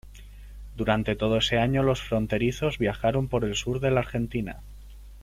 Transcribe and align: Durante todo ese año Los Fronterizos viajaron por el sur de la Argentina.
Durante 0.75 1.15
todo 1.15 1.37
ese 1.37 1.59
año 1.59 1.83
Los 1.83 2.01
Fronterizos 2.01 2.79
viajaron 2.79 3.27
por 3.27 3.45
el 3.45 3.53
sur 3.53 3.79
de 3.79 3.91
la 3.91 3.99
Argentina. 3.99 4.61